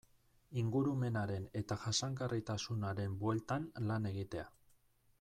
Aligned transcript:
Ingurumenaren 0.61 1.45
eta 1.61 1.77
jasangarritasunaren 1.85 3.23
bueltan 3.23 3.73
lan 3.93 4.13
egitea. 4.15 4.53